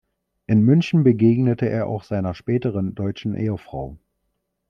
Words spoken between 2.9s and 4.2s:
deutschen Ehefrau.